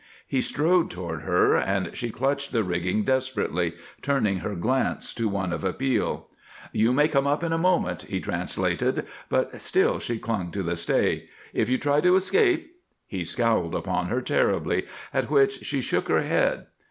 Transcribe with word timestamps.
He 0.25 0.41
strode 0.41 0.89
toward 0.89 1.21
her, 1.21 1.55
and 1.55 1.95
she 1.95 2.09
clutched 2.09 2.51
the 2.51 2.63
rigging 2.63 3.03
desperately, 3.03 3.73
turning 4.01 4.39
her 4.39 4.55
glance 4.55 5.13
to 5.13 5.29
one 5.29 5.53
of 5.53 5.63
appeal. 5.63 6.25
"You 6.71 6.91
may 6.91 7.07
come 7.07 7.27
up 7.27 7.43
in 7.43 7.53
a 7.53 7.59
moment," 7.59 8.01
he 8.09 8.19
translated, 8.19 9.05
but 9.29 9.61
still 9.61 9.99
she 9.99 10.17
clung 10.17 10.49
to 10.53 10.63
the 10.63 10.75
stay. 10.75 11.29
"If 11.53 11.69
you 11.69 11.77
try 11.77 12.01
to 12.01 12.15
escape" 12.15 12.77
He 13.05 13.23
scowled 13.23 13.75
upon 13.75 14.07
her 14.07 14.23
terribly, 14.23 14.87
at 15.13 15.29
which 15.29 15.63
she 15.65 15.81
shook 15.81 16.07
her 16.07 16.23
head. 16.23 16.65